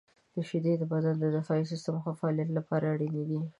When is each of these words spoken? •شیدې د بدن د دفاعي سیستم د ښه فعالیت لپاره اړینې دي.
•شیدې 0.49 0.73
د 0.77 0.83
بدن 0.91 1.15
د 1.19 1.25
دفاعي 1.37 1.63
سیستم 1.71 1.95
د 1.97 2.01
ښه 2.03 2.11
فعالیت 2.19 2.49
لپاره 2.57 2.85
اړینې 2.93 3.23
دي. 3.29 3.39